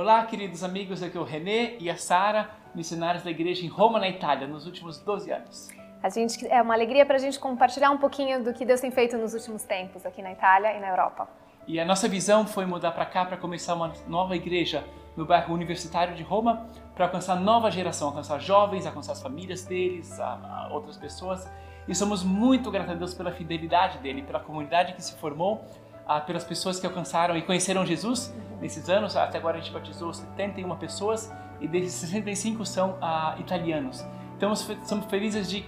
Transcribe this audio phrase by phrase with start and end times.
[0.00, 3.98] Olá, queridos amigos, aqui é o René e a Sara, missionários da igreja em Roma,
[3.98, 5.68] na Itália, nos últimos 12 anos.
[6.00, 8.92] A gente, é uma alegria para a gente compartilhar um pouquinho do que Deus tem
[8.92, 11.28] feito nos últimos tempos aqui na Itália e na Europa.
[11.66, 14.84] E a nossa visão foi mudar para cá para começar uma nova igreja
[15.16, 20.20] no bairro universitário de Roma para alcançar nova geração, alcançar jovens, alcançar as famílias deles,
[20.20, 21.50] a, a outras pessoas.
[21.88, 25.64] E somos muito gratos a Deus pela fidelidade dele, pela comunidade que se formou,
[26.08, 29.16] a, pelas pessoas que alcançaram e conheceram Jesus nesses anos.
[29.16, 34.04] Até agora a gente batizou 71 pessoas e desses 65 são a, italianos.
[34.36, 35.64] Então somos felizes de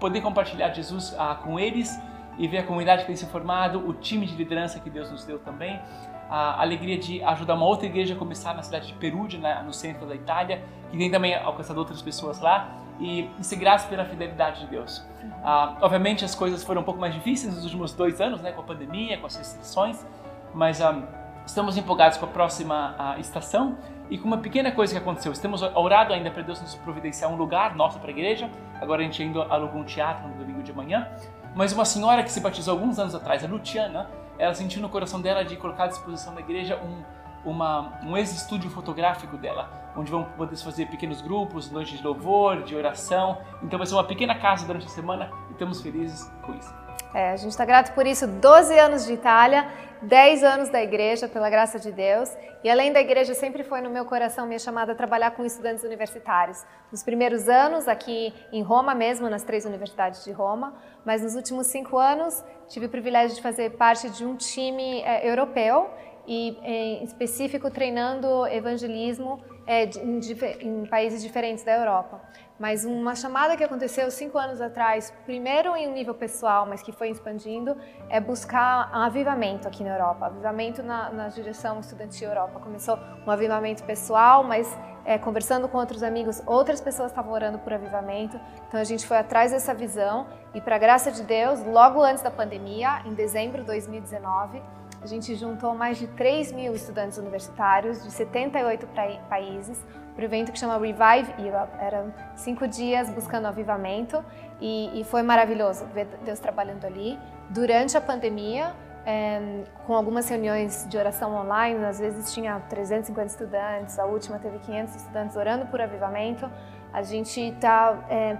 [0.00, 1.96] poder compartilhar Jesus com eles
[2.36, 5.24] e ver a comunidade que tem se formado, o time de liderança que Deus nos
[5.24, 5.80] deu também,
[6.28, 10.06] a alegria de ajudar uma outra igreja a começar na cidade de Perugia, no centro
[10.06, 14.60] da Itália, que tem também alcançado outras pessoas lá, e, e ser graças pela fidelidade
[14.60, 15.04] de Deus.
[15.42, 18.60] Ah, obviamente as coisas foram um pouco mais difíceis nos últimos dois anos, né, com
[18.60, 20.04] a pandemia, com as restrições,
[20.52, 21.02] mas ah,
[21.46, 23.76] estamos empolgados com a próxima ah, estação
[24.10, 25.32] e com uma pequena coisa que aconteceu.
[25.32, 28.50] Estamos orado ainda para Deus nos providenciar um lugar nosso para a igreja.
[28.80, 31.08] Agora a gente ainda alugou um teatro no domingo de manhã
[31.54, 35.20] mas uma senhora que se batizou alguns anos atrás, a Luciana, ela sentiu no coração
[35.20, 37.02] dela de colocar à disposição da igreja um,
[37.44, 42.74] uma, um ex-estúdio fotográfico dela, onde vão poder fazer pequenos grupos, noites de louvor, de
[42.74, 43.38] oração.
[43.62, 46.74] Então vai ser uma pequena casa durante a semana e estamos felizes com isso.
[47.14, 48.26] É, a gente está grato por isso.
[48.26, 49.68] 12 anos de Itália,
[50.02, 52.28] 10 anos da igreja, pela graça de Deus.
[52.64, 55.84] E além da igreja, sempre foi no meu coração minha chamada a trabalhar com estudantes
[55.84, 56.64] universitários.
[56.90, 61.68] Nos primeiros anos, aqui em Roma mesmo, nas três universidades de Roma, mas nos últimos
[61.68, 65.88] cinco anos tive o privilégio de fazer parte de um time é, europeu
[66.26, 70.20] e em específico treinando evangelismo é, em,
[70.60, 72.20] em, países diferentes da Europa.
[72.58, 76.92] Mas uma chamada que aconteceu cinco anos atrás, primeiro em um nível pessoal, mas que
[76.92, 77.76] foi expandindo,
[78.08, 82.60] é buscar um avivamento aqui na Europa, avivamento na, na direção estudantil Europa.
[82.60, 84.72] Começou um avivamento pessoal, mas
[85.04, 88.40] é, conversando com outros amigos, outras pessoas estavam orando por avivamento.
[88.68, 92.30] Então a gente foi atrás dessa visão e, para graça de Deus, logo antes da
[92.30, 94.62] pandemia, em dezembro de 2019,
[95.04, 98.88] a gente juntou mais de 3 mil estudantes universitários de 78
[99.28, 99.78] países
[100.14, 101.72] para um evento que chama Revive Europe.
[101.78, 104.24] Eram cinco dias buscando avivamento
[104.58, 107.18] e, e foi maravilhoso ver Deus trabalhando ali.
[107.50, 113.98] Durante a pandemia, é, com algumas reuniões de oração online, às vezes tinha 350 estudantes,
[113.98, 116.50] a última teve 500 estudantes orando por avivamento.
[116.94, 118.38] A gente está é,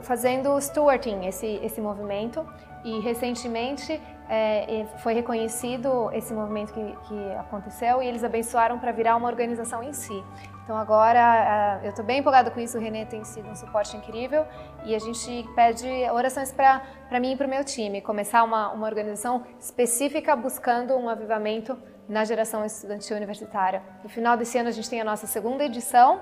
[0.00, 2.46] fazendo stewarding esse, esse movimento
[2.82, 9.16] e recentemente é, foi reconhecido esse movimento que, que aconteceu e eles abençoaram para virar
[9.16, 10.22] uma organização em si.
[10.62, 14.46] Então agora eu estou bem empolgada com isso, o Renê tem sido um suporte incrível
[14.84, 18.86] e a gente pede orações para mim e para o meu time, começar uma, uma
[18.86, 23.82] organização específica buscando um avivamento na geração estudantil universitária.
[24.02, 26.20] No final desse ano a gente tem a nossa segunda edição,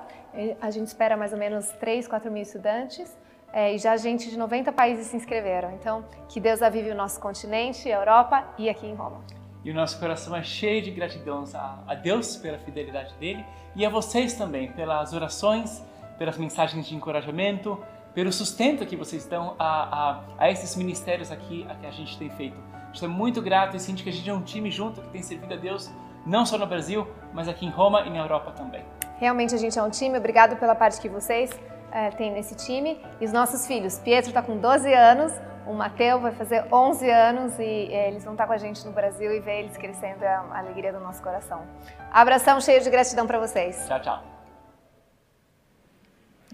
[0.61, 3.17] a gente espera mais ou menos 3, 4 mil estudantes
[3.57, 5.73] é, e já gente de 90 países se inscreveram.
[5.73, 9.25] Então, que Deus avive o nosso continente, a Europa e aqui em Roma.
[9.65, 13.43] E o nosso coração é cheio de gratidão a, Deus pela fidelidade dele
[13.75, 15.83] e a vocês também pelas orações,
[16.19, 17.83] pelas mensagens de encorajamento,
[18.15, 22.19] pelo sustento que vocês dão a, a, a esses ministérios aqui a que a gente
[22.19, 22.59] tem feito.
[22.93, 25.55] Estou muito grato e sinto que a gente é um time junto que tem servido
[25.55, 25.91] a Deus
[26.27, 28.85] não só no Brasil, mas aqui em Roma e na Europa também.
[29.19, 30.19] Realmente a gente é um time.
[30.19, 31.51] Obrigado pela parte que vocês
[31.93, 33.01] é, têm nesse time.
[33.21, 33.99] E os nossos filhos.
[33.99, 35.33] Pietro está com 12 anos,
[35.67, 38.93] o Mateu vai fazer 11 anos e é, eles vão estar com a gente no
[38.93, 41.67] Brasil e ver eles crescendo é a alegria do nosso coração.
[42.13, 43.85] Abração cheio de gratidão para vocês.
[43.87, 44.23] Tchau, tchau.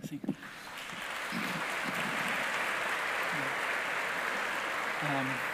[0.03, 0.21] Sim.
[5.05, 5.53] Um...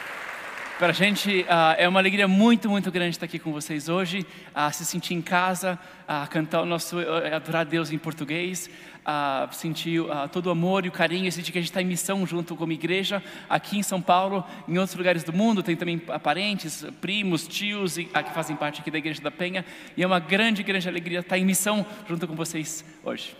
[0.78, 4.24] Para a gente uh, é uma alegria muito, muito grande estar aqui com vocês hoje,
[4.54, 8.70] uh, se sentir em casa, uh, cantar o nosso, uh, adorar Deus em português,
[9.08, 12.26] uh, sentir todo o amor e o carinho, sentir que a gente está em missão
[12.26, 16.84] junto como igreja aqui em São Paulo, em outros lugares do mundo, tem também parentes,
[17.00, 19.64] primos, tios e, que fazem parte aqui da Igreja da Penha,
[19.96, 23.36] e é uma grande, grande alegria estar em missão junto com vocês hoje.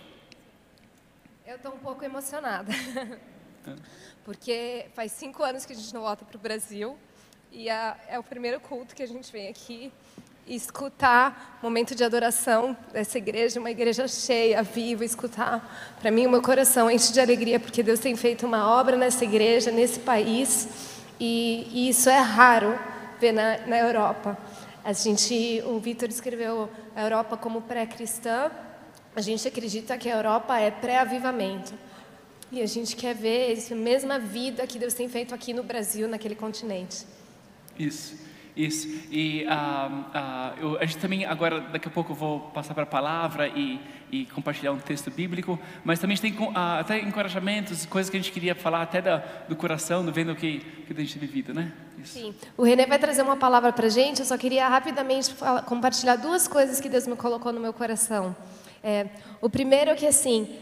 [1.45, 2.71] Eu estou um pouco emocionada,
[4.23, 6.97] porque faz cinco anos que a gente não volta para o Brasil.
[7.51, 9.91] E é, é o primeiro culto que a gente vem aqui
[10.49, 15.95] e escutar momento de adoração dessa igreja, uma igreja cheia, viva, escutar.
[16.01, 19.23] Para mim, o meu coração enche de alegria porque Deus tem feito uma obra nessa
[19.23, 20.67] igreja, nesse país,
[21.19, 22.77] e, e isso é raro
[23.19, 24.35] ver na, na Europa.
[24.83, 28.49] A gente, o Vitor escreveu a Europa como pré-cristã.
[29.15, 31.73] A gente acredita que a Europa é pré-avivamento.
[32.51, 36.07] E a gente quer ver essa mesma vida que Deus tem feito aqui no Brasil,
[36.07, 37.05] naquele continente.
[37.77, 38.28] Isso.
[38.59, 38.89] Isso.
[39.09, 42.83] E uh, uh, eu, a gente também, agora, daqui a pouco, eu vou passar para
[42.83, 43.79] a palavra e,
[44.11, 48.17] e, compartilhar um texto bíblico, mas também a gente tem uh, até encorajamentos, coisas que
[48.17, 51.17] a gente queria falar até da, do coração, do vendo o que, que a gente
[51.17, 51.71] tem vivido, né?
[51.99, 52.19] Isso.
[52.19, 52.35] Sim.
[52.57, 56.17] O René vai trazer uma palavra para a gente, eu só queria rapidamente falar, compartilhar
[56.17, 58.35] duas coisas que Deus me colocou no meu coração.
[58.83, 59.07] É,
[59.39, 60.53] o primeiro é que, assim,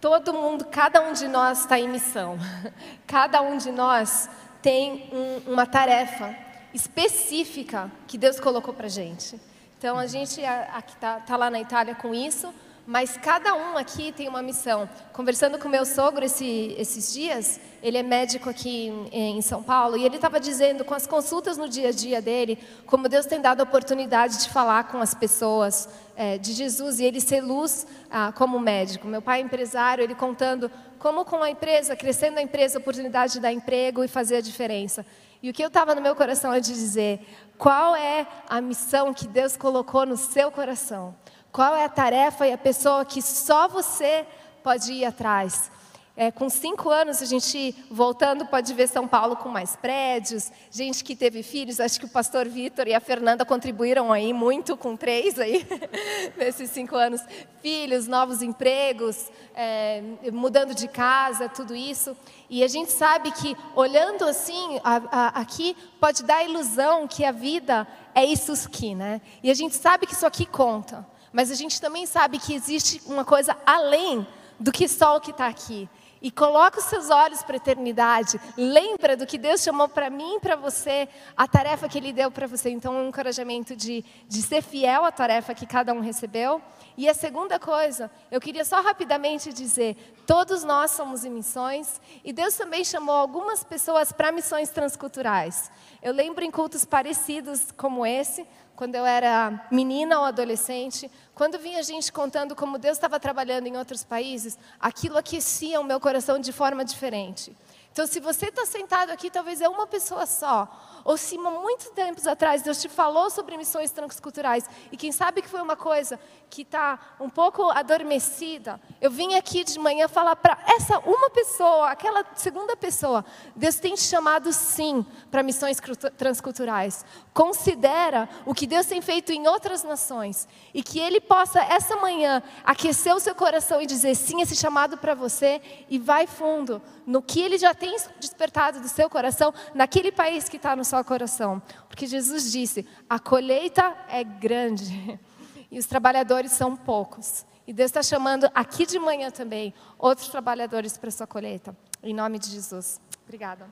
[0.00, 2.38] todo mundo, cada um de nós está em missão.
[3.08, 4.30] Cada um de nós
[4.62, 6.43] tem um, uma tarefa
[6.74, 9.40] específica que Deus colocou para gente.
[9.78, 12.52] Então a gente está tá lá na Itália com isso,
[12.86, 14.88] mas cada um aqui tem uma missão.
[15.12, 19.96] Conversando com meu sogro esse, esses dias, ele é médico aqui em, em São Paulo,
[19.96, 23.40] e ele estava dizendo, com as consultas no dia a dia dele, como Deus tem
[23.40, 27.86] dado a oportunidade de falar com as pessoas é, de Jesus e ele ser luz
[28.10, 29.06] ah, como médico.
[29.06, 33.34] Meu pai é empresário, ele contando como com a empresa, crescendo a empresa, a oportunidade
[33.34, 35.04] de dar emprego e fazer a diferença.
[35.44, 37.20] E o que eu estava no meu coração é de dizer:
[37.58, 41.14] qual é a missão que Deus colocou no seu coração?
[41.52, 44.26] Qual é a tarefa e a pessoa que só você
[44.62, 45.70] pode ir atrás?
[46.16, 51.02] É, com cinco anos, a gente, voltando, pode ver São Paulo com mais prédios, gente
[51.02, 54.96] que teve filhos, acho que o pastor Vitor e a Fernanda contribuíram aí muito com
[54.96, 55.66] três aí,
[56.38, 57.20] nesses cinco anos.
[57.60, 62.16] Filhos, novos empregos, é, mudando de casa, tudo isso.
[62.48, 67.24] E a gente sabe que, olhando assim, a, a, aqui, pode dar a ilusão que
[67.24, 69.20] a vida é isso aqui, né?
[69.42, 73.02] E a gente sabe que isso aqui conta, mas a gente também sabe que existe
[73.04, 74.24] uma coisa além
[74.60, 75.88] do que só o que está aqui
[76.24, 78.40] e coloca os seus olhos para a eternidade.
[78.56, 81.06] Lembra do que Deus chamou para mim e para você,
[81.36, 82.70] a tarefa que Ele deu para você.
[82.70, 86.62] Então, um encorajamento de, de ser fiel à tarefa que cada um recebeu.
[86.96, 92.32] E a segunda coisa, eu queria só rapidamente dizer: todos nós somos em missões e
[92.32, 95.70] Deus também chamou algumas pessoas para missões transculturais.
[96.02, 101.82] Eu lembro em cultos parecidos como esse, quando eu era menina ou adolescente, quando vinha
[101.82, 106.52] gente contando como Deus estava trabalhando em outros países, aquilo aquecia o meu coração de
[106.52, 107.54] forma diferente.
[107.94, 110.68] Então, se você está sentado aqui, talvez é uma pessoa só.
[111.04, 115.48] Ou se muitos tempos atrás Deus te falou sobre missões transculturais, e quem sabe que
[115.48, 116.18] foi uma coisa
[116.54, 121.90] que está um pouco adormecida, eu vim aqui de manhã falar para essa uma pessoa,
[121.90, 123.24] aquela segunda pessoa,
[123.56, 125.78] Deus tem te chamado sim para missões
[126.16, 127.04] transculturais.
[127.32, 132.40] Considera o que Deus tem feito em outras nações, e que Ele possa, essa manhã,
[132.64, 135.60] aquecer o seu coração e dizer sim esse chamado para você,
[135.90, 140.56] e vai fundo no que Ele já tem despertado do seu coração, naquele país que
[140.56, 141.60] está no seu coração.
[141.88, 145.18] Porque Jesus disse: a colheita é grande
[145.74, 147.44] e os trabalhadores são poucos.
[147.66, 151.76] E Deus está chamando aqui de manhã também outros trabalhadores para sua colheita.
[152.00, 153.00] Em nome de Jesus.
[153.24, 153.68] Obrigada.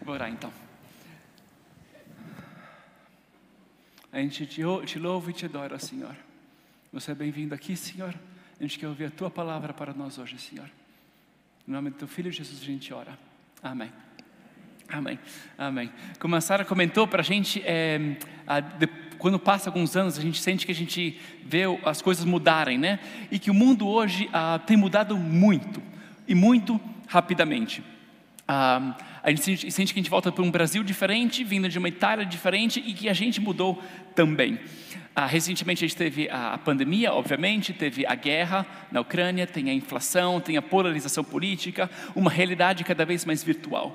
[0.00, 0.52] Vou orar então.
[4.12, 6.14] A gente te, te louva e te adora, Senhor.
[6.92, 8.14] Você é bem-vindo aqui, Senhor.
[8.58, 10.70] A gente quer ouvir a tua palavra para nós hoje, Senhor.
[11.66, 13.18] Em nome do teu filho Jesus a gente ora.
[13.60, 13.92] Amém.
[14.90, 15.18] Amém.
[15.58, 15.90] Amém.
[16.18, 18.62] Como a Sara comentou para a gente, é, a,
[19.18, 22.98] quando passa alguns anos, a gente sente que a gente vê as coisas mudarem, né?
[23.30, 25.82] E que o mundo hoje ah, tem mudado muito,
[26.26, 27.82] e muito rapidamente.
[28.46, 31.78] Ah, a gente sente, sente, que a gente volta para um Brasil diferente, vindo de
[31.78, 33.82] uma Itália diferente e que a gente mudou
[34.14, 34.58] também.
[35.14, 39.68] Ah, recentemente a gente teve a, a pandemia, obviamente, teve a guerra na Ucrânia, tem
[39.68, 43.94] a inflação, tem a polarização política, uma realidade cada vez mais virtual.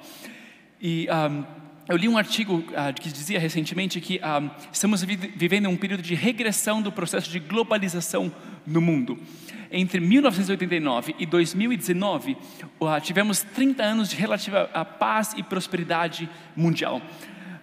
[0.85, 1.45] E um,
[1.87, 6.13] eu li um artigo uh, que dizia recentemente que um, estamos vivendo um período de
[6.13, 8.29] regressão do processo de globalização
[8.67, 9.17] no mundo.
[9.71, 14.65] Entre 1989 e 2019, uh, tivemos 30 anos de relativa
[14.99, 17.01] paz e prosperidade mundial.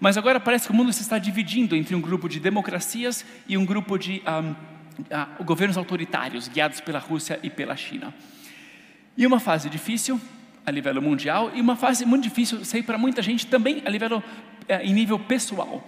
[0.01, 3.59] Mas agora parece que o mundo se está dividindo entre um grupo de democracias e
[3.59, 8.15] um grupo de um, uh, governos autoritários, guiados pela Rússia e pela China.
[9.15, 10.19] E uma fase difícil,
[10.65, 14.23] a nível mundial e uma fase muito difícil, sei para muita gente também a nível,
[14.69, 15.87] é, em nível pessoal.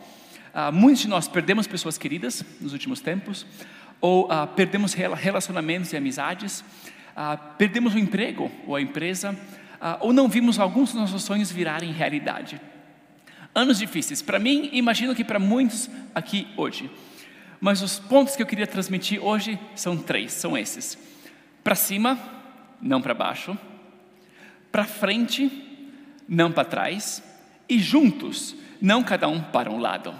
[0.54, 3.46] Ah, muitos de nós perdemos pessoas queridas nos últimos tempos,
[4.00, 6.64] ou ah, perdemos relacionamentos e amizades,
[7.16, 9.38] ah, perdemos o emprego ou a empresa,
[9.80, 12.60] ah, ou não vimos alguns dos nossos sonhos virarem realidade.
[13.54, 16.90] Anos difíceis, para mim, imagino que para muitos aqui hoje.
[17.60, 20.98] Mas os pontos que eu queria transmitir hoje são três, são esses:
[21.62, 22.18] para cima,
[22.80, 23.56] não para baixo
[24.72, 25.52] para frente,
[26.26, 27.22] não para trás,
[27.68, 30.12] e juntos, não cada um para um lado.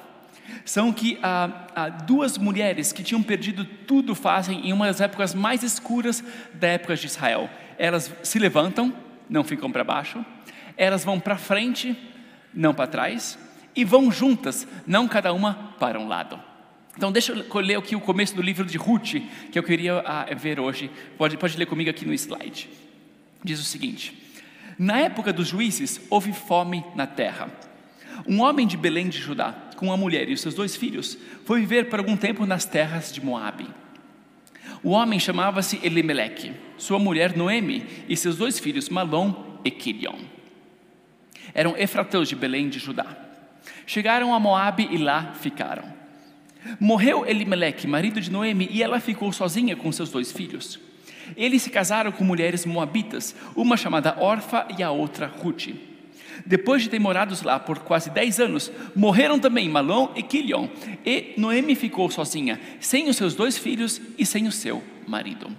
[0.65, 5.35] são que ah, ah, duas mulheres que tinham perdido tudo fazem em uma das épocas
[5.35, 7.49] mais escuras da época de Israel.
[7.79, 8.95] Elas se levantam,
[9.29, 10.25] não ficam para baixo,
[10.77, 11.97] elas vão para frente,
[12.53, 13.39] não para trás,
[13.75, 16.39] e vão juntas, não cada uma para um lado.
[16.95, 19.15] Então, deixa eu ler aqui o começo do livro de Ruth,
[19.51, 20.91] que eu queria ah, ver hoje.
[21.17, 22.69] Pode, pode ler comigo aqui no slide.
[23.43, 24.22] Diz o seguinte:
[24.83, 27.49] Na época dos juízes, houve fome na terra.
[28.27, 31.61] Um homem de Belém de Judá, com uma mulher e os seus dois filhos, foi
[31.61, 33.69] viver por algum tempo nas terras de Moabe.
[34.83, 40.19] O homem chamava-se Elimeleque, sua mulher Noemi e seus dois filhos Malom e Quilion.
[41.55, 43.07] Eram efrateus de Belém de Judá.
[43.87, 45.85] Chegaram a Moabe e lá ficaram.
[46.81, 50.81] Morreu Elimeleque, marido de Noemi, e ela ficou sozinha com seus dois filhos.
[51.37, 55.69] Eles se casaram com mulheres moabitas, uma chamada Orfa e a outra Ruth.
[56.45, 60.69] Depois de ter morado lá por quase dez anos, morreram também Malom e Quilion,
[61.05, 65.51] e Noemi ficou sozinha, sem os seus dois filhos e sem o seu marido.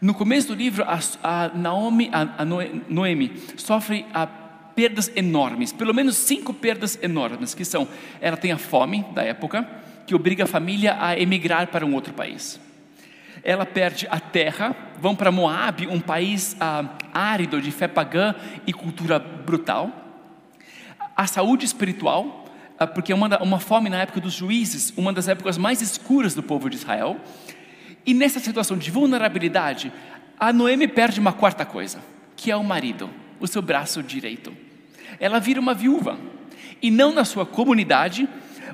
[0.00, 0.84] No começo do livro,
[1.22, 2.44] a, Naomi, a,
[2.88, 7.86] Noemi sofre a perdas enormes, pelo menos cinco perdas enormes, que são,
[8.20, 9.68] ela tem a fome da época,
[10.06, 12.58] que obriga a família a emigrar para um outro país.
[13.42, 18.34] Ela perde a terra, vão para Moab, um país ah, árido de fé pagã
[18.66, 19.90] e cultura brutal.
[21.16, 22.44] A saúde espiritual,
[22.78, 26.34] ah, porque é uma, uma fome na época dos juízes, uma das épocas mais escuras
[26.34, 27.16] do povo de Israel.
[28.04, 29.92] E nessa situação de vulnerabilidade,
[30.38, 31.98] a Noemi perde uma quarta coisa,
[32.36, 34.52] que é o marido, o seu braço direito
[35.20, 36.18] ela vira uma viúva.
[36.80, 38.28] E não na sua comunidade,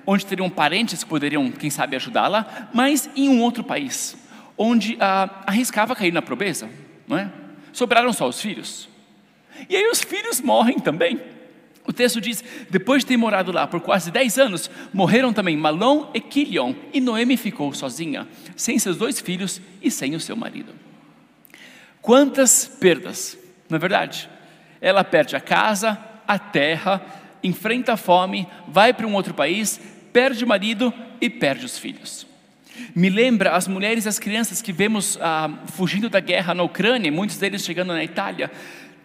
[0.06, 4.16] onde teriam parentes que poderiam, quem sabe, ajudá-la, mas em um outro país,
[4.56, 6.68] onde ah, arriscava cair na pobreza,
[7.06, 7.30] não é?
[7.72, 8.88] Sobraram só os filhos.
[9.68, 11.20] E aí os filhos morrem também.
[11.86, 16.10] O texto diz: depois de ter morado lá por quase 10 anos, morreram também Malom
[16.12, 20.74] e Quilion, e Noemi ficou sozinha, sem seus dois filhos e sem o seu marido.
[22.02, 24.28] Quantas perdas, não é verdade?
[24.80, 27.04] Ela perde a casa, a terra,
[27.42, 29.80] enfrenta a fome, vai para um outro país,
[30.12, 32.26] perde o marido e perde os filhos.
[32.94, 37.10] Me lembra as mulheres e as crianças que vemos ah, fugindo da guerra na Ucrânia,
[37.10, 38.50] muitos deles chegando na Itália,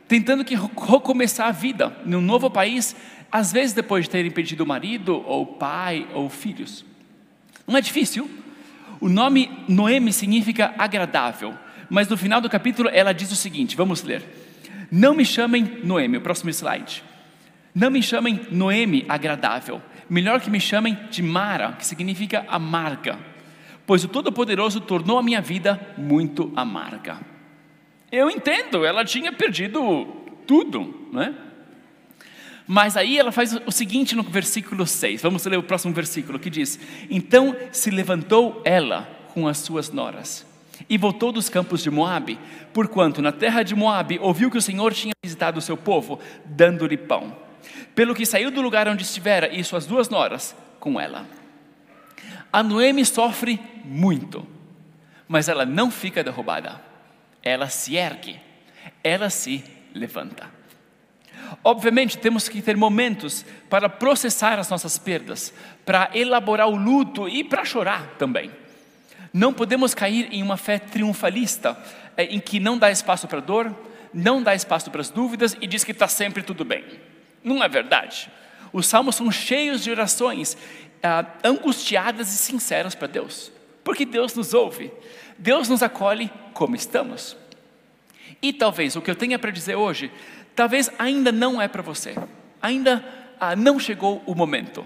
[0.08, 2.96] tentando que recomeçar a vida num novo país,
[3.32, 6.86] às vezes depois de terem perdido o marido, ou pai, ou filhos.
[7.66, 8.30] Não é difícil?
[9.00, 11.54] O nome Noemi significa agradável,
[11.90, 14.24] mas no final do capítulo ela diz o seguinte: vamos ler.
[14.92, 17.04] Não me chamem Noemi, o próximo slide.
[17.74, 23.18] Não me chamem Noemi agradável, melhor que me chamem de Mara, que significa amarga,
[23.86, 27.20] pois o Todo-Poderoso tornou a minha vida muito amarga.
[28.12, 30.06] Eu entendo, ela tinha perdido
[30.46, 31.34] tudo, né?
[32.68, 36.50] Mas aí ela faz o seguinte no versículo 6, vamos ler o próximo versículo que
[36.50, 40.46] diz: Então se levantou ela com as suas noras
[40.90, 42.40] e voltou dos campos de Moabe,
[42.74, 46.98] porquanto na terra de Moabe ouviu que o Senhor tinha visitado o seu povo, dando-lhe
[46.98, 47.36] pão
[47.96, 51.26] pelo que saiu do lugar onde estivera e suas duas noras com ela.
[52.52, 54.46] A Noemi sofre muito,
[55.28, 56.82] mas ela não fica derrubada.
[57.42, 58.40] Ela se ergue,
[59.04, 60.50] ela se levanta.
[61.64, 65.54] Obviamente, temos que ter momentos para processar as nossas perdas,
[65.86, 68.52] para elaborar o luto e para chorar também.
[69.34, 71.78] Não podemos cair em uma fé triunfalista,
[72.18, 73.74] eh, em que não dá espaço para dor,
[74.14, 76.84] não dá espaço para as dúvidas e diz que está sempre tudo bem.
[77.44, 78.30] Não é verdade?
[78.74, 80.58] Os salmos são cheios de orações
[81.04, 83.52] ah, angustiadas e sinceras para Deus,
[83.84, 84.92] porque Deus nos ouve,
[85.38, 87.36] Deus nos acolhe como estamos.
[88.42, 90.12] E talvez o que eu tenha para dizer hoje,
[90.56, 92.16] talvez ainda não é para você,
[92.62, 93.04] ainda
[93.40, 94.86] ah, não chegou o momento.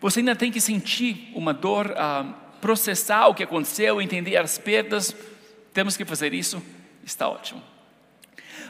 [0.00, 5.14] Você ainda tem que sentir uma dor, ah, processar o que aconteceu, entender as perdas.
[5.72, 6.62] Temos que fazer isso,
[7.04, 7.62] está ótimo.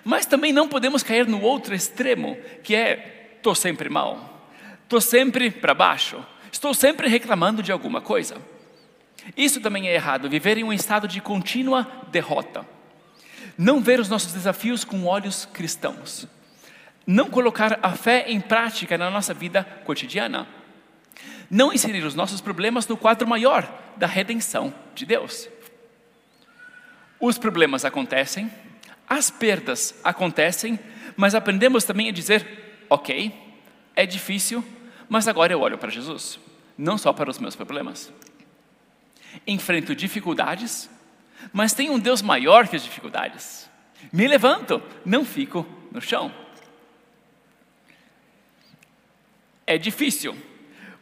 [0.04, 4.48] Mas também não podemos cair no outro extremo, que é estou sempre mal,
[4.82, 6.24] estou sempre para baixo,
[6.60, 8.36] estou sempre reclamando de alguma coisa.
[9.34, 12.66] Isso também é errado, viver em um estado de contínua derrota.
[13.56, 16.28] Não ver os nossos desafios com olhos cristãos.
[17.06, 20.46] Não colocar a fé em prática na nossa vida cotidiana.
[21.50, 25.48] Não inserir os nossos problemas no quadro maior da redenção de Deus.
[27.18, 28.50] Os problemas acontecem,
[29.08, 30.78] as perdas acontecem,
[31.16, 33.32] mas aprendemos também a dizer: ok,
[33.96, 34.62] é difícil,
[35.08, 36.38] mas agora eu olho para Jesus,
[36.80, 38.12] não só para os meus problemas.
[39.46, 40.90] Enfrento dificuldades,
[41.52, 43.68] mas tem um Deus maior que as dificuldades.
[44.12, 46.32] Me levanto, não fico no chão.
[49.66, 50.36] É difícil,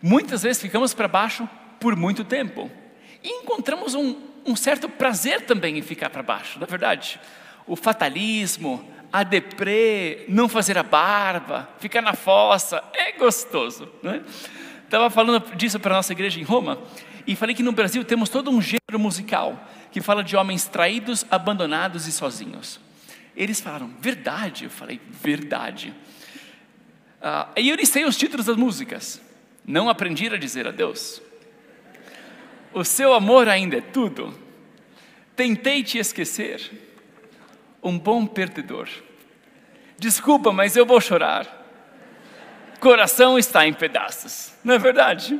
[0.00, 1.48] Muitas vezes ficamos para baixo
[1.80, 2.70] por muito tempo
[3.22, 4.16] e encontramos um,
[4.46, 7.20] um certo prazer também em ficar para baixo, na é verdade.
[7.66, 13.90] O fatalismo, a deprê, não fazer a barba, ficar na fossa, é gostoso.
[14.02, 14.22] Né?
[14.88, 16.78] Estava falando disso para a nossa igreja em Roma
[17.26, 21.26] e falei que no Brasil temos todo um gênero musical que fala de homens traídos,
[21.30, 22.80] abandonados e sozinhos.
[23.36, 24.64] Eles falaram, verdade?
[24.64, 25.92] Eu falei, verdade.
[27.20, 29.20] Ah, e eu listei os títulos das músicas.
[29.62, 31.20] Não aprendi a dizer adeus.
[32.72, 34.34] O seu amor ainda é tudo.
[35.36, 36.96] Tentei te esquecer.
[37.82, 38.88] Um bom perdedor.
[39.98, 41.57] Desculpa, mas eu vou chorar.
[42.80, 44.52] Coração está em pedaços.
[44.62, 45.38] Não é verdade?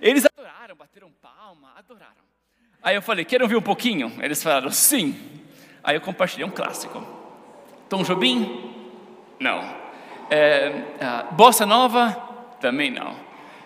[0.00, 2.22] Eles adoraram, bateram palma, adoraram.
[2.82, 4.12] Aí eu falei, querem ouvir um pouquinho?
[4.20, 5.14] Eles falaram, sim.
[5.84, 7.06] Aí eu compartilhei um clássico.
[7.88, 8.72] Tom Jobim?
[9.38, 9.76] Não.
[10.30, 10.72] É,
[11.32, 12.10] Bossa Nova?
[12.60, 13.14] Também não.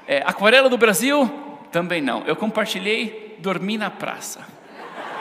[0.06, 1.30] É, Aquarela do Brasil?
[1.70, 2.24] Também não.
[2.26, 4.46] Eu compartilhei, dormi na praça.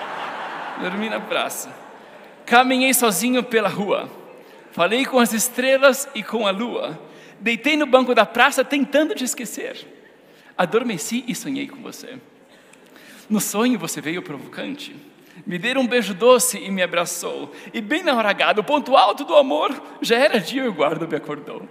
[0.82, 1.70] dormi na praça.
[2.46, 4.10] Caminhei sozinho pela rua.
[4.72, 7.00] Falei com as estrelas e com a lua.
[7.46, 9.86] Deitei no banco da praça tentando te esquecer.
[10.58, 12.18] Adormeci e sonhei com você.
[13.30, 14.96] No sonho você veio provocante.
[15.46, 17.54] Me deu um beijo doce e me abraçou.
[17.72, 20.74] E bem na hora H, do ponto alto do amor, já era dia e o
[20.74, 21.70] guarda me acordou.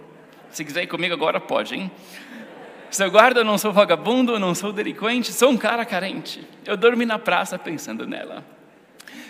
[0.48, 1.90] Se quiser ir comigo agora, pode, hein?
[2.88, 6.46] Seu guarda, eu não sou vagabundo, não sou delinquente, sou um cara carente.
[6.64, 8.44] Eu dormi na praça pensando nela.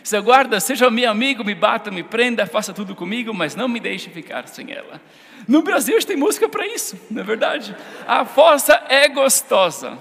[0.04, 3.80] Seu guarda, seja meu amigo, me bata, me prenda, faça tudo comigo, mas não me
[3.80, 5.00] deixe ficar sem ela.
[5.49, 7.75] No Brasil tem música para isso, não é verdade?
[8.06, 9.99] A fossa é gostosa.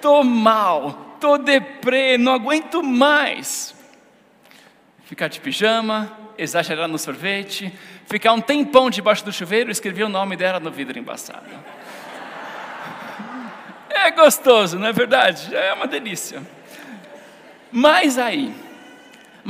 [0.00, 3.74] Tô mal, tô deprê, não aguento mais.
[5.02, 7.76] Ficar de pijama, exagerar no sorvete,
[8.06, 11.50] ficar um tempão debaixo do chuveiro e escrever o nome dela no vidro embaçado.
[13.88, 15.52] É gostoso, não é verdade?
[15.52, 16.40] É uma delícia.
[17.72, 18.54] Mas aí,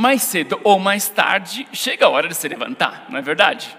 [0.01, 3.77] mais cedo ou mais tarde, chega a hora de se levantar, não é verdade?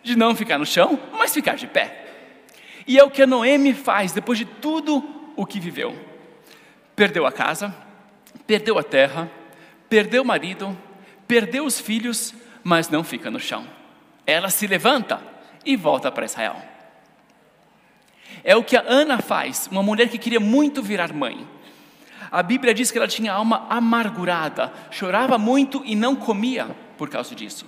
[0.00, 2.06] De não ficar no chão, mas ficar de pé.
[2.86, 5.98] E é o que a Noemi faz depois de tudo o que viveu.
[6.94, 7.74] Perdeu a casa,
[8.46, 9.28] perdeu a terra,
[9.88, 10.78] perdeu o marido,
[11.26, 12.32] perdeu os filhos,
[12.62, 13.66] mas não fica no chão.
[14.24, 15.20] Ela se levanta
[15.66, 16.62] e volta para Israel.
[18.44, 21.44] É o que a Ana faz, uma mulher que queria muito virar mãe.
[22.30, 27.34] A Bíblia diz que ela tinha alma amargurada, chorava muito e não comia por causa
[27.34, 27.66] disso.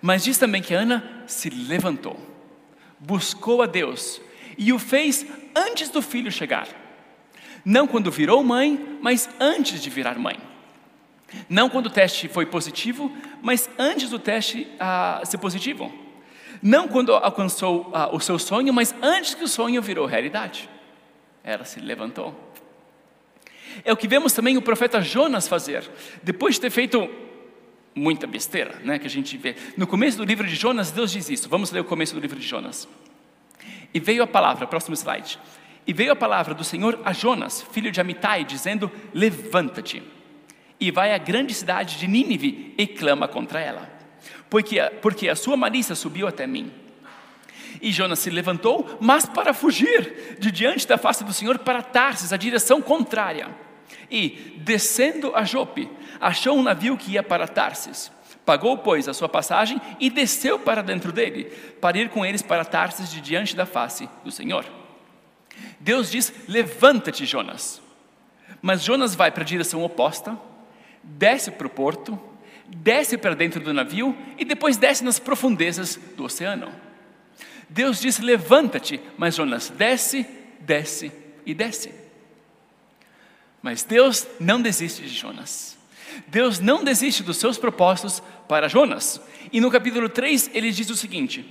[0.00, 2.18] Mas diz também que Ana se levantou,
[2.98, 4.20] buscou a Deus
[4.56, 6.68] e o fez antes do filho chegar.
[7.64, 10.38] Não quando virou mãe, mas antes de virar mãe.
[11.48, 15.92] Não quando o teste foi positivo, mas antes do teste ah, ser positivo.
[16.62, 20.68] Não quando alcançou ah, o seu sonho, mas antes que o sonho virou realidade.
[21.44, 22.49] Ela se levantou.
[23.84, 25.88] É o que vemos também o profeta Jonas fazer,
[26.22, 27.08] depois de ter feito
[27.94, 29.56] muita besteira, né, que a gente vê.
[29.76, 31.48] No começo do livro de Jonas, Deus diz isso.
[31.48, 32.88] Vamos ler o começo do livro de Jonas.
[33.92, 35.38] E veio a palavra, próximo slide.
[35.86, 40.02] E veio a palavra do Senhor a Jonas, filho de Amitai, dizendo: Levanta-te
[40.78, 44.00] e vai à grande cidade de Nínive e clama contra ela
[44.50, 46.72] porque porque a sua malícia subiu até mim.
[47.80, 52.32] E Jonas se levantou, mas para fugir de diante da face do Senhor para Tarsis,
[52.32, 53.48] a direção contrária.
[54.10, 55.90] E, descendo a Jope,
[56.20, 58.12] achou um navio que ia para Tarsis.
[58.44, 61.44] Pagou, pois, a sua passagem e desceu para dentro dele,
[61.80, 64.64] para ir com eles para Tarsis de diante da face do Senhor.
[65.78, 67.80] Deus diz: Levanta-te, Jonas.
[68.60, 70.38] Mas Jonas vai para a direção oposta,
[71.02, 72.18] desce para o porto,
[72.66, 76.70] desce para dentro do navio e depois desce nas profundezas do oceano.
[77.70, 80.26] Deus diz: Levanta-te, mas Jonas desce,
[80.60, 81.10] desce
[81.46, 81.94] e desce.
[83.62, 85.78] Mas Deus não desiste de Jonas.
[86.26, 89.20] Deus não desiste dos seus propósitos para Jonas.
[89.52, 91.44] E no capítulo 3 ele diz o seguinte: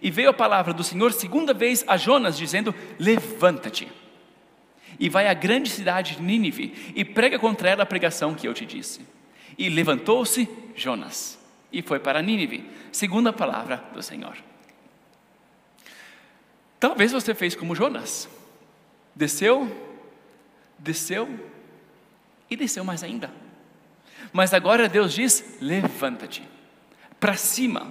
[0.00, 3.88] E veio a palavra do Senhor segunda vez a Jonas, dizendo: Levanta-te
[4.98, 8.54] e vai à grande cidade de Nínive e prega contra ela a pregação que eu
[8.54, 9.00] te disse.
[9.56, 11.38] E levantou-se Jonas
[11.72, 14.36] e foi para Nínive, segundo a palavra do Senhor.
[16.80, 18.28] Talvez você fez como Jonas.
[19.14, 19.70] Desceu,
[20.78, 21.28] desceu
[22.48, 23.30] e desceu mais ainda.
[24.32, 26.42] Mas agora Deus diz: levanta-te
[27.18, 27.88] para cima,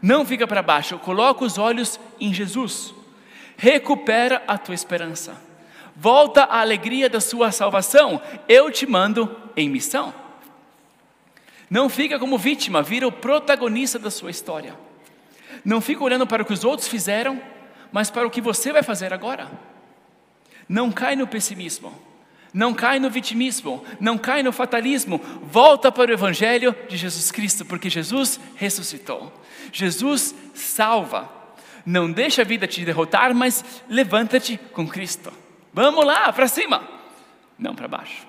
[0.00, 2.94] não fica para baixo, coloca os olhos em Jesus,
[3.56, 5.36] recupera a tua esperança,
[5.94, 8.20] volta à alegria da sua salvação.
[8.48, 10.14] Eu te mando em missão.
[11.68, 14.74] Não fica como vítima, vira o protagonista da sua história.
[15.64, 17.40] Não fica olhando para o que os outros fizeram,
[17.92, 19.50] mas para o que você vai fazer agora.
[20.68, 22.10] Não cai no pessimismo.
[22.52, 27.64] Não cai no vitimismo, não cai no fatalismo, volta para o Evangelho de Jesus Cristo,
[27.64, 29.32] porque Jesus ressuscitou.
[29.72, 31.30] Jesus salva.
[31.86, 35.32] Não deixa a vida te derrotar, mas levanta-te com Cristo.
[35.72, 36.82] Vamos lá, para cima,
[37.56, 38.26] não para baixo.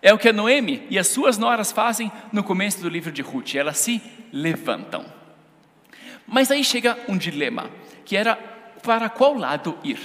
[0.00, 3.22] É o que a Noemi e as suas noras fazem no começo do livro de
[3.22, 4.00] Ruth, elas se
[4.32, 5.04] levantam.
[6.26, 7.70] Mas aí chega um dilema,
[8.04, 8.36] que era
[8.82, 10.00] para qual lado ir?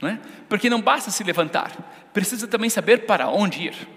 [0.00, 0.18] Não é?
[0.48, 3.88] Porque não basta se levantar, precisa também saber para onde ir.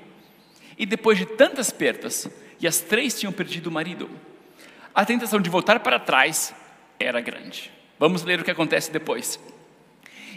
[0.78, 2.30] E depois de tantas perdas,
[2.60, 4.10] e as três tinham perdido o marido,
[4.94, 6.54] a tentação de voltar para trás
[7.00, 7.72] era grande.
[8.00, 9.40] Vamos ler o que acontece depois.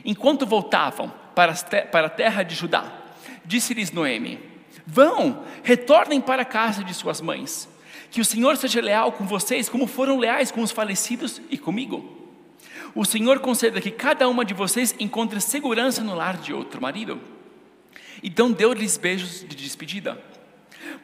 [0.04, 2.92] Enquanto voltavam para a terra de Judá,
[3.44, 4.38] disse-lhes Noemi:
[4.86, 7.68] Vão, retornem para a casa de suas mães.
[8.10, 12.25] Que o Senhor seja leal com vocês, como foram leais com os falecidos e comigo.
[12.96, 17.20] O Senhor conceda que cada uma de vocês encontre segurança no lar de outro marido.
[18.22, 20.18] Então deu-lhes beijos de despedida.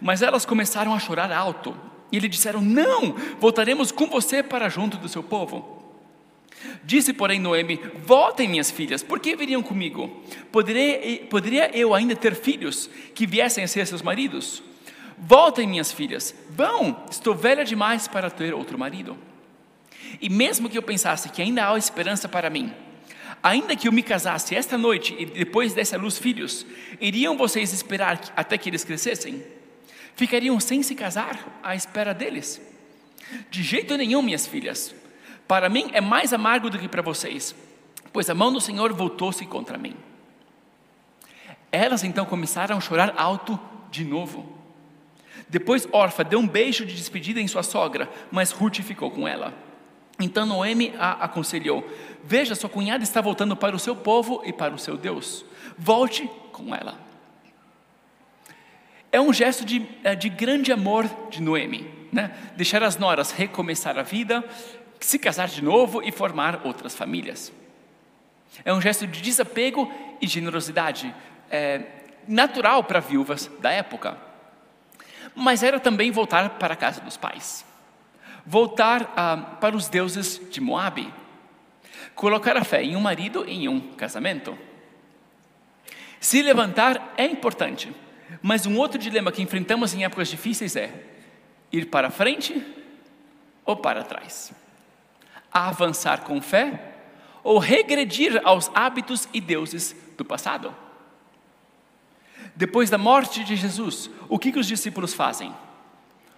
[0.01, 1.77] Mas elas começaram a chorar alto
[2.11, 5.83] e lhe disseram: Não, voltaremos com você para junto do seu povo.
[6.83, 10.23] Disse, porém, Noemi: Voltem, minhas filhas, por que viriam comigo?
[10.51, 14.63] Poderia, poderia eu ainda ter filhos que viessem a ser seus maridos?
[15.19, 19.15] Voltem, minhas filhas, vão, estou velha demais para ter outro marido.
[20.23, 22.73] E mesmo que eu pensasse que ainda há esperança para mim,
[23.43, 26.65] ainda que eu me casasse esta noite e depois desse à luz filhos,
[27.01, 29.45] iriam vocês esperar até que eles crescessem?
[30.15, 32.63] Ficariam sem se casar à espera deles?
[33.51, 34.95] De jeito nenhum, minhas filhas.
[35.49, 37.53] Para mim é mais amargo do que para vocês,
[38.13, 39.97] pois a mão do Senhor voltou-se contra mim.
[41.73, 43.59] Elas então começaram a chorar alto
[43.91, 44.57] de novo.
[45.49, 49.72] Depois Orfa deu um beijo de despedida em sua sogra, mas Ruth ficou com ela.
[50.25, 51.87] Então Noemi a aconselhou:
[52.25, 55.45] Veja, sua cunhada está voltando para o seu povo e para o seu Deus.
[55.77, 56.99] Volte com ela.
[59.11, 62.35] É um gesto de, é, de grande amor de Noemi, né?
[62.57, 64.43] deixar as noras recomeçar a vida,
[65.01, 67.53] se casar de novo e formar outras famílias.
[68.65, 71.15] É um gesto de desapego e generosidade,
[71.51, 71.83] é,
[72.27, 74.17] natural para viúvas da época.
[75.35, 77.72] Mas era também voltar para a casa dos pais
[78.47, 81.13] voltar ah, para os deuses de Moabe,
[82.15, 84.57] colocar a fé em um marido e em um casamento.
[86.21, 87.93] Se levantar é importante,
[88.41, 90.93] mas um outro dilema que enfrentamos em épocas difíceis é
[91.71, 92.65] ir para frente
[93.65, 94.53] ou para trás,
[95.53, 96.93] avançar com fé
[97.43, 100.75] ou regredir aos hábitos e deuses do passado.
[102.55, 105.55] Depois da morte de Jesus, o que, que os discípulos fazem?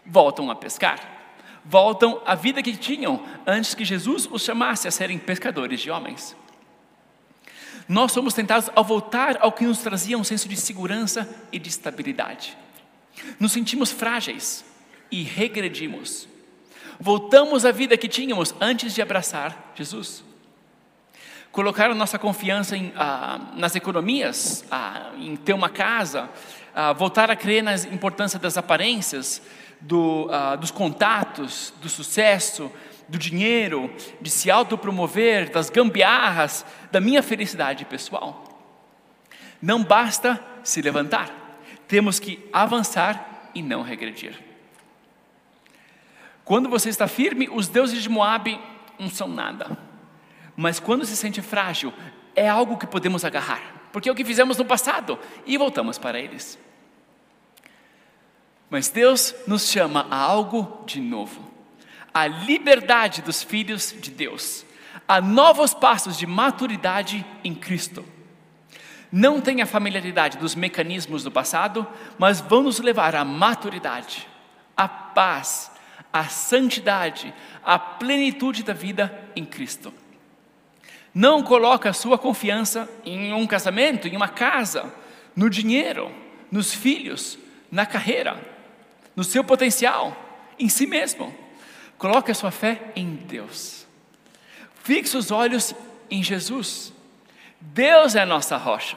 [0.07, 1.13] Voltam a pescar
[1.64, 6.37] voltam à vida que tinham antes que Jesus os chamasse a serem pescadores de homens.
[7.88, 11.68] Nós somos tentados a voltar ao que nos trazia um senso de segurança e de
[11.68, 12.57] estabilidade.
[13.38, 14.64] Nos sentimos frágeis
[15.11, 16.29] e regredimos.
[16.98, 20.24] Voltamos à vida que tínhamos antes de abraçar Jesus.
[21.53, 26.29] Colocar nossa confiança em, ah, nas economias, ah, em ter uma casa,
[26.74, 29.40] ah, voltar a crer na importância das aparências,
[29.85, 32.70] do, uh, dos contatos, do sucesso,
[33.07, 38.44] do dinheiro, de se autopromover, das gambiarras, da minha felicidade pessoal.
[39.61, 41.31] Não basta se levantar,
[41.87, 44.42] temos que avançar e não regredir.
[46.44, 48.61] Quando você está firme, os deuses de Moabe
[48.99, 49.77] não são nada.
[50.57, 51.92] Mas quando se sente frágil,
[52.35, 56.18] é algo que podemos agarrar, porque é o que fizemos no passado e voltamos para
[56.18, 56.59] eles.
[58.74, 61.40] Mas Deus nos chama a algo de novo,
[62.12, 64.66] a liberdade dos filhos de Deus,
[65.06, 68.04] a novos passos de maturidade em Cristo.
[69.12, 71.87] Não tem a familiaridade dos mecanismos do passado,
[72.18, 74.26] mas vão nos levar à maturidade,
[74.76, 75.70] à paz,
[76.12, 77.32] à santidade,
[77.64, 79.94] à plenitude da vida em Cristo.
[81.14, 84.92] Não coloca a sua confiança em um casamento, em uma casa,
[85.37, 86.10] no dinheiro,
[86.50, 87.38] nos filhos,
[87.70, 88.52] na carreira
[89.14, 90.16] no seu potencial,
[90.59, 91.35] em si mesmo.
[91.98, 93.87] Coloque a sua fé em Deus.
[94.83, 95.74] Fixe os olhos
[96.11, 96.92] em Jesus.
[97.61, 98.96] Deus é a nossa rocha.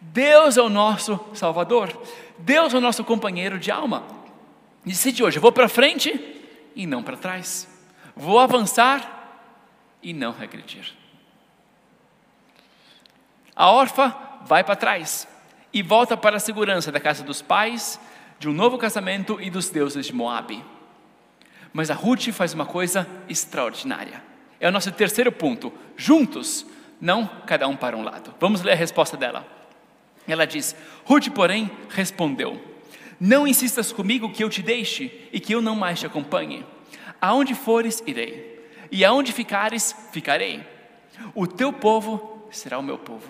[0.00, 2.00] Deus é o nosso Salvador.
[2.38, 4.04] Deus é o nosso companheiro de alma.
[4.84, 6.18] Decide hoje: vou para frente
[6.74, 7.68] e não para trás.
[8.16, 9.20] Vou avançar
[10.02, 10.92] e não regredir.
[13.54, 15.28] A órfã vai para trás
[15.72, 18.00] e volta para a segurança da casa dos pais
[18.42, 20.64] de um novo casamento e dos deuses de Moabe.
[21.72, 24.20] Mas a Ruth faz uma coisa extraordinária.
[24.58, 25.72] É o nosso terceiro ponto.
[25.96, 26.66] Juntos,
[27.00, 28.34] não cada um para um lado.
[28.40, 29.46] Vamos ler a resposta dela.
[30.26, 30.74] Ela diz:
[31.04, 32.60] Ruth, porém, respondeu:
[33.20, 36.66] Não insistas comigo que eu te deixe e que eu não mais te acompanhe.
[37.20, 40.66] Aonde fores, irei, e aonde ficares, ficarei.
[41.32, 43.28] O teu povo será o meu povo,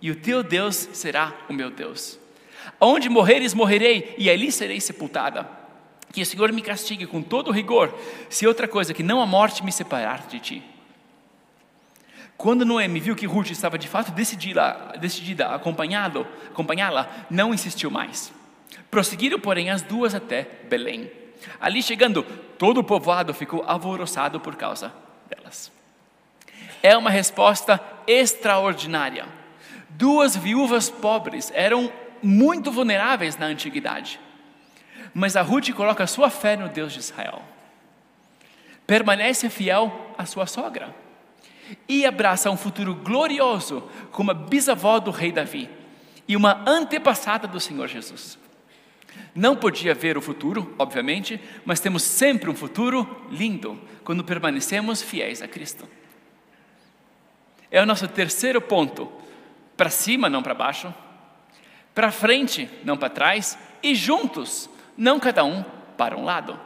[0.00, 2.22] e o teu Deus será o meu Deus.
[2.80, 5.48] Aonde morreres, morrerei, e ali serei sepultada.
[6.12, 7.92] Que o Senhor me castigue com todo rigor,
[8.28, 10.62] se outra coisa que não a morte me separar de ti.
[12.36, 18.32] Quando Noemi viu que Ruth estava de fato decidida, decidida a acompanhá-la, não insistiu mais.
[18.90, 21.10] Prosseguiram, porém, as duas até Belém.
[21.60, 22.22] Ali chegando,
[22.58, 24.92] todo o povoado ficou alvoroçado por causa
[25.28, 25.70] delas.
[26.82, 29.26] É uma resposta extraordinária.
[29.90, 31.90] Duas viúvas pobres eram
[32.24, 34.18] muito vulneráveis na antiguidade.
[35.12, 37.42] Mas a Ruth coloca sua fé no Deus de Israel.
[38.86, 40.94] Permanece fiel à sua sogra
[41.88, 45.70] e abraça um futuro glorioso como a bisavó do rei Davi
[46.26, 48.38] e uma antepassada do Senhor Jesus.
[49.34, 55.42] Não podia ver o futuro, obviamente, mas temos sempre um futuro lindo quando permanecemos fiéis
[55.42, 55.88] a Cristo.
[57.70, 59.10] É o nosso terceiro ponto:
[59.76, 60.92] para cima, não para baixo,
[61.94, 65.64] para frente, não para trás, e juntos, não cada um
[65.96, 66.58] para um lado.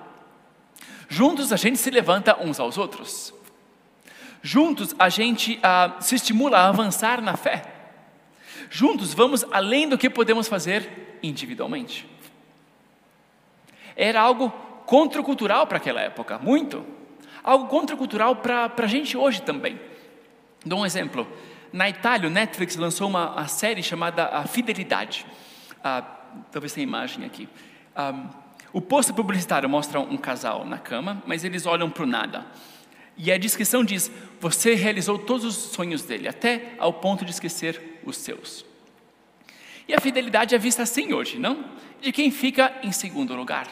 [1.09, 3.35] Juntos a gente se levanta uns aos outros.
[4.43, 7.63] Juntos a gente ah, se estimula a avançar na fé.
[8.71, 12.09] Juntos vamos além do que podemos fazer individualmente.
[13.97, 14.51] Era algo
[14.87, 16.85] contracultural para aquela época, muito.
[17.43, 19.81] Algo contracultural para a gente hoje também.
[20.65, 21.27] Dou um exemplo.
[21.73, 25.27] Na Itália, o Netflix lançou uma, uma série chamada A Fidelidade.
[25.83, 26.03] Ah,
[26.51, 27.49] talvez tenha imagem aqui.
[27.95, 28.31] Ah,
[28.73, 32.47] o posto publicitário mostra um casal na cama, mas eles olham para o nada.
[33.17, 38.01] E a descrição diz: Você realizou todos os sonhos dele, até ao ponto de esquecer
[38.05, 38.65] os seus.
[39.87, 41.65] E a fidelidade é vista assim hoje, não?
[42.01, 43.67] De quem fica em segundo lugar,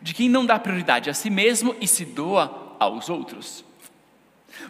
[0.00, 3.64] de quem não dá prioridade a si mesmo e se doa aos outros.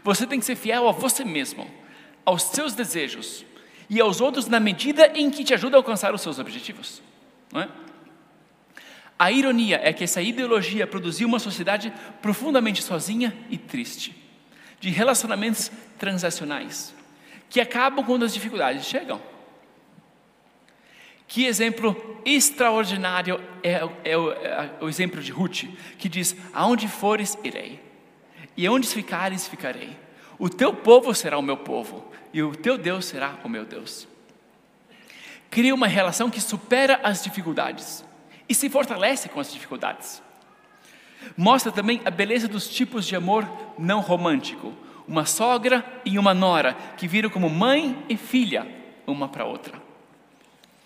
[0.02, 1.70] Você tem que ser fiel a você mesmo,
[2.28, 3.42] aos seus desejos
[3.88, 7.00] e aos outros na medida em que te ajuda a alcançar os seus objetivos.
[7.50, 7.68] Não é?
[9.18, 14.14] A ironia é que essa ideologia produziu uma sociedade profundamente sozinha e triste,
[14.78, 16.94] de relacionamentos transacionais,
[17.48, 19.22] que acabam quando as dificuldades chegam.
[21.26, 25.64] Que exemplo extraordinário é, é, o, é o exemplo de Ruth,
[25.96, 27.80] que diz: Aonde fores, irei,
[28.54, 29.96] e onde ficares, ficarei.
[30.38, 34.06] O teu povo será o meu povo, e o teu Deus será o meu Deus.
[35.50, 38.04] Cria uma relação que supera as dificuldades
[38.48, 40.22] e se fortalece com as dificuldades.
[41.36, 44.74] Mostra também a beleza dos tipos de amor não romântico,
[45.06, 48.66] uma sogra e uma nora que viram como mãe e filha
[49.06, 49.80] uma para outra.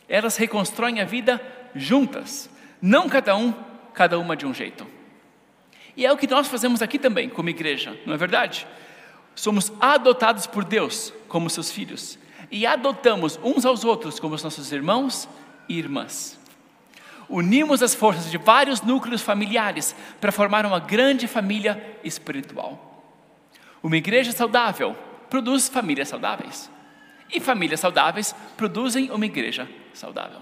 [0.08, 1.40] Elas reconstroem a vida
[1.74, 2.48] juntas,
[2.80, 3.52] não cada um,
[3.92, 4.86] cada uma de um jeito.
[5.96, 8.66] E é o que nós fazemos aqui também, como igreja, não é verdade?
[9.34, 12.18] Somos adotados por Deus como seus filhos
[12.50, 15.28] e adotamos uns aos outros como os nossos irmãos
[15.68, 16.38] e irmãs
[17.32, 23.02] unimos as forças de vários núcleos familiares para formar uma grande família espiritual.
[23.82, 24.94] Uma igreja saudável
[25.30, 26.70] produz famílias saudáveis.
[27.32, 30.40] E famílias saudáveis produzem uma igreja saudável.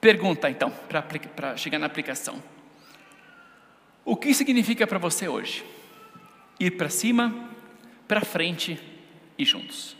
[0.00, 2.42] Pergunta então, para chegar na aplicação:
[4.02, 5.62] O que significa para você hoje?
[6.60, 7.34] Ir para cima,
[8.06, 8.78] para frente
[9.38, 9.96] e juntos.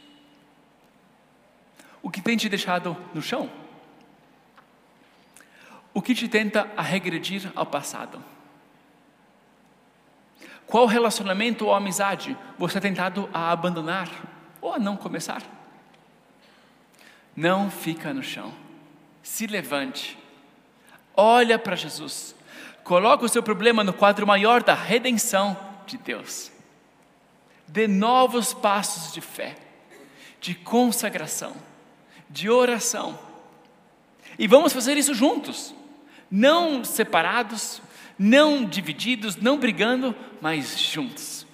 [2.03, 3.51] O que tem te deixado no chão?
[5.92, 8.23] O que te tenta a regredir ao passado?
[10.66, 14.09] Qual relacionamento ou amizade você é tentado a abandonar
[14.61, 15.42] ou a não começar?
[17.35, 18.55] Não fica no chão.
[19.23, 20.16] Se levante.
[21.16, 22.37] Olha para Jesus.
[22.85, 25.57] Coloca o seu problema no quadro maior da redenção
[25.90, 26.50] de Deus.
[27.66, 29.57] Dê novos passos de fé,
[30.40, 31.55] de consagração,
[32.29, 33.18] de oração.
[34.38, 35.74] E vamos fazer isso juntos
[36.31, 37.83] não separados,
[38.18, 41.46] não divididos, não brigando, mas juntos.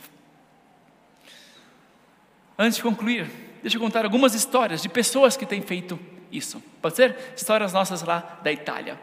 [2.59, 3.31] Antes de concluir,
[3.63, 5.99] deixa eu contar algumas histórias de pessoas que têm feito
[6.31, 6.63] isso.
[6.83, 7.17] Pode ser?
[7.35, 9.01] Histórias nossas lá da Itália.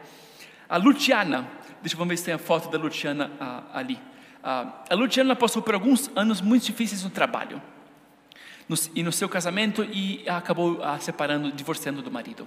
[0.68, 1.48] A Luciana,
[1.82, 3.98] deixa eu ver se tem a foto da Luciana ah, ali.
[4.46, 7.62] Ah, a Luciana passou por alguns anos muito difíceis no trabalho
[8.68, 12.46] no, e no seu casamento e acabou ah, separando, divorciando do marido.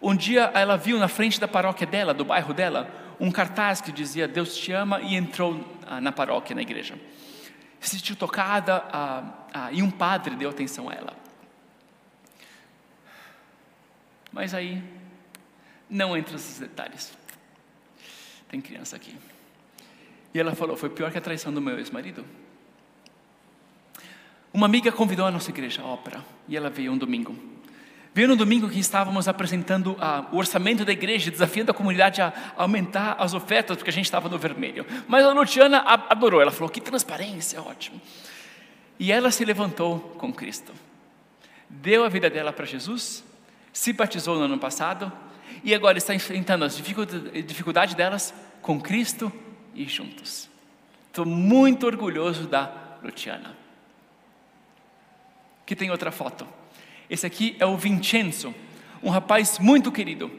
[0.00, 3.92] Um dia ela viu na frente da paróquia dela, do bairro dela, um cartaz que
[3.92, 6.98] dizia Deus te ama e entrou ah, na paróquia, na igreja.
[7.78, 11.12] se sentiu tocada ah, e um padre deu atenção a ela.
[14.32, 14.82] Mas aí,
[15.90, 17.12] não entra nesses detalhes.
[18.48, 19.14] Tem criança aqui.
[20.38, 22.24] E ela falou: Foi pior que a traição do meu ex-marido.
[24.52, 27.36] Uma amiga convidou a nossa igreja à ópera e ela veio um domingo.
[28.14, 32.32] Veio no domingo que estávamos apresentando ah, o orçamento da igreja, desafiando a comunidade a
[32.56, 34.86] aumentar as ofertas, porque a gente estava no vermelho.
[35.08, 38.00] Mas a Luciana adorou, ela falou: que transparência, ótimo.
[38.96, 40.72] E ela se levantou com Cristo,
[41.68, 43.24] deu a vida dela para Jesus,
[43.72, 45.10] se batizou no ano passado
[45.64, 49.32] e agora está enfrentando as dificuldades delas com Cristo
[49.78, 50.50] e juntos.
[51.06, 52.70] Estou muito orgulhoso da
[53.02, 53.56] Luciana.
[55.64, 56.46] Que tem outra foto.
[57.08, 58.54] Esse aqui é o Vincenzo,
[59.02, 60.30] um rapaz muito querido,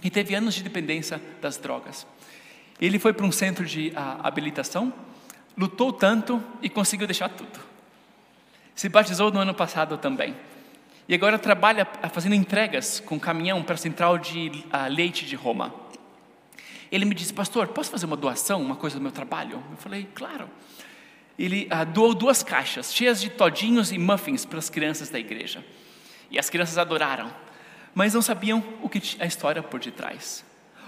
[0.00, 2.06] que teve anos de dependência das drogas.
[2.80, 4.92] Ele foi para um centro de uh, habilitação,
[5.56, 7.58] lutou tanto e conseguiu deixar tudo.
[8.74, 10.36] Se batizou no ano passado também.
[11.08, 15.34] E agora trabalha ah, fazendo entregas com caminhão para a central de uh, leite de
[15.34, 15.74] Roma.
[16.90, 19.62] Ele me disse, pastor, posso fazer uma doação, uma coisa do meu trabalho?
[19.70, 20.48] Eu falei, claro.
[21.38, 25.64] Ele uh, doou duas caixas cheias de todinhos e muffins para as crianças da igreja.
[26.30, 27.32] E as crianças adoraram,
[27.94, 30.44] mas não sabiam o que a história por detrás.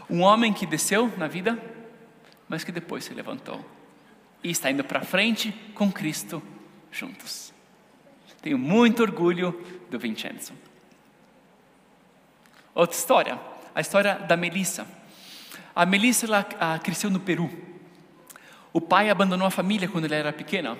[0.08, 1.58] Um homem que desceu na vida,
[2.48, 3.64] mas que depois se levantou
[4.42, 6.42] e está indo para frente com Cristo
[6.90, 7.52] juntos.
[8.42, 9.52] Tenho muito orgulho
[9.90, 10.52] do Vincenzo.
[12.74, 13.38] Outra história,
[13.74, 14.86] a história da Melissa.
[15.74, 17.50] A Melissa ela, a, cresceu no Peru.
[18.72, 20.76] O pai abandonou a família quando ela era pequena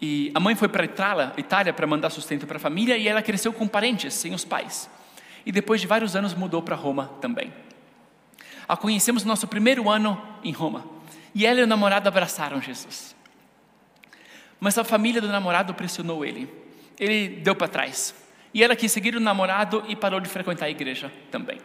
[0.00, 3.20] e a mãe foi para a Itália para mandar sustento para a família e ela
[3.20, 4.88] cresceu com parentes, sem os pais.
[5.44, 7.52] E depois de vários anos mudou para Roma também.
[8.68, 10.84] A conhecemos no nosso primeiro ano em Roma.
[11.34, 13.16] E ela e o namorado abraçaram Jesus.
[14.60, 16.48] Mas a família do namorado pressionou ele.
[16.98, 18.14] Ele deu para trás.
[18.52, 21.58] E ela quis seguir o namorado e parou de frequentar a igreja também.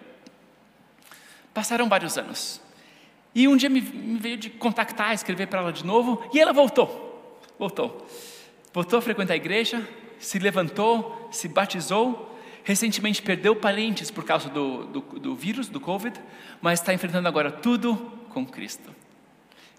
[1.54, 2.62] Passaram vários anos.
[3.36, 7.04] E um dia me veio de contactar, escrever para ela de novo, e ela voltou
[7.58, 8.08] voltou.
[8.74, 9.88] Voltou a frequentar a igreja,
[10.20, 16.20] se levantou, se batizou, recentemente perdeu parentes por causa do, do, do vírus, do Covid,
[16.62, 17.96] mas está enfrentando agora tudo
[18.30, 18.90] com Cristo.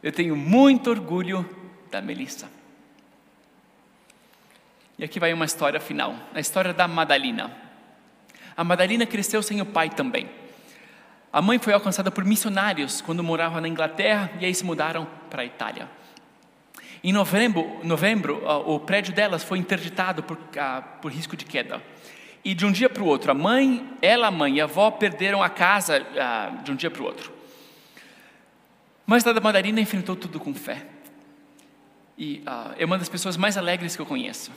[0.02, 1.48] Eu tenho muito orgulho
[1.90, 2.48] da Melissa.
[4.98, 7.50] E aqui vai uma história final, a história da Madalina.
[8.56, 10.30] A Madalina cresceu sem o pai também.
[11.34, 15.42] A mãe foi alcançada por missionários quando morava na Inglaterra e aí se mudaram para
[15.42, 15.90] a Itália.
[17.02, 20.38] Em novembro, novembro o prédio delas foi interditado por,
[21.02, 21.82] por risco de queda.
[22.44, 24.92] E de um dia para o outro, a mãe, ela, a mãe e a avó
[24.92, 26.06] perderam a casa
[26.62, 27.32] de um dia para o outro.
[29.04, 30.86] Mas a Mandarina enfrentou tudo com fé.
[32.16, 34.52] E uh, é uma das pessoas mais alegres que eu conheço.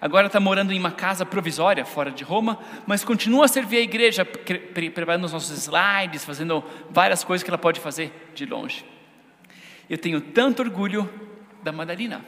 [0.00, 3.80] Agora está morando em uma casa provisória fora de Roma, mas continua a servir a
[3.80, 8.84] igreja, preparando os nossos slides, fazendo várias coisas que ela pode fazer de longe.
[9.88, 11.08] Eu tenho tanto orgulho
[11.62, 12.24] da Madalina.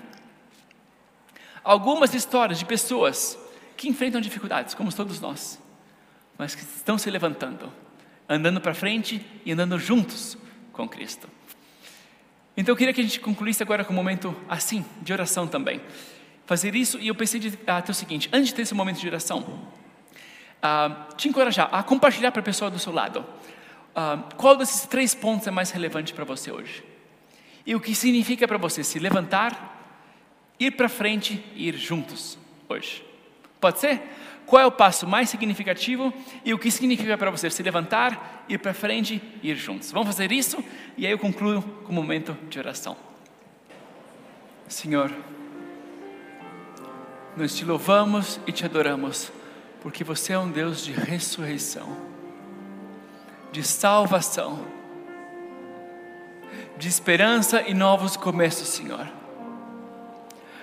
[1.64, 3.38] Algumas histórias de pessoas
[3.76, 5.61] que enfrentam dificuldades, como todos nós,
[6.37, 7.72] mas que estão se levantando,
[8.28, 10.37] andando para frente e andando juntos
[10.72, 11.28] com Cristo.
[12.57, 15.81] Então eu queria que a gente concluísse agora com um momento assim, de oração também.
[16.52, 19.08] Fazer isso, e eu pensei de, até o seguinte: antes de ter esse momento de
[19.08, 19.58] oração,
[20.60, 23.24] ah, te encorajar a compartilhar para a pessoa do seu lado.
[23.96, 26.84] Ah, qual desses três pontos é mais relevante para você hoje?
[27.64, 30.04] E o que significa para você se levantar,
[30.60, 32.36] ir para frente e ir juntos
[32.68, 33.02] hoje?
[33.58, 34.02] Pode ser?
[34.44, 36.12] Qual é o passo mais significativo
[36.44, 39.90] e o que significa para você se levantar, ir para frente e ir juntos?
[39.90, 40.62] Vamos fazer isso
[40.98, 42.94] e aí eu concluo com um momento de oração.
[44.68, 45.10] Senhor,
[47.36, 49.32] nós te louvamos e te adoramos,
[49.80, 51.96] porque você é um Deus de ressurreição,
[53.50, 54.82] de salvação
[56.82, 59.08] de esperança e novos começos, Senhor.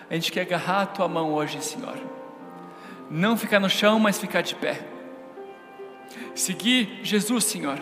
[0.10, 1.98] A gente quer agarrar a tua mão hoje, Senhor.
[3.10, 4.86] Não ficar no chão, mas ficar de pé.
[6.36, 7.80] Seguir Jesus, Senhor,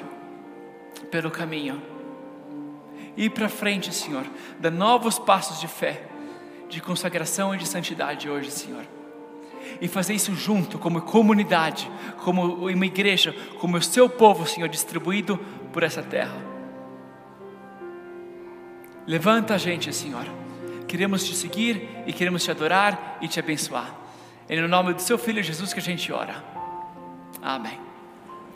[1.10, 1.82] pelo caminho.
[3.18, 4.26] Ir para frente, Senhor.
[4.60, 6.04] Dar novos passos de fé,
[6.70, 8.84] de consagração e de santidade hoje, Senhor.
[9.82, 11.90] E fazer isso junto, como comunidade,
[12.24, 15.38] como uma igreja, como o seu povo, Senhor, distribuído
[15.72, 16.38] por essa terra.
[19.06, 20.26] Levanta a gente, Senhor.
[20.88, 23.94] Queremos te seguir e queremos te adorar e te abençoar.
[24.50, 26.44] É no nome do seu filho Jesus que a gente ora.
[27.42, 27.87] Amém.